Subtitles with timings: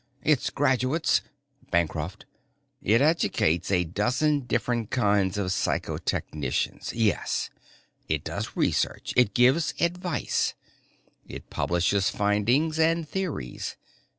[0.23, 1.21] Its graduates"
[1.69, 2.25] Bancroft:
[2.81, 7.51] "It educates a dozen different kinds of psychotechnicians, yes.
[8.07, 9.13] It does research.
[9.15, 10.55] It gives advice.
[11.27, 13.77] It publishes findings and theories.